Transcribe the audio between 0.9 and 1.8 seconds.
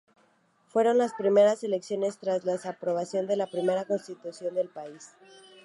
las primeras